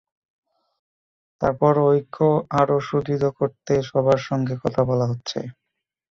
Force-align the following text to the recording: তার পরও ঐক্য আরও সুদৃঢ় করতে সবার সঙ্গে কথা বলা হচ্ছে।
তার 1.41 1.53
পরও 1.59 1.83
ঐক্য 1.89 2.17
আরও 2.59 2.77
সুদৃঢ় 2.87 3.27
করতে 3.39 3.73
সবার 3.89 4.19
সঙ্গে 4.27 4.55
কথা 4.63 4.81
বলা 4.89 5.05
হচ্ছে। 5.05 5.39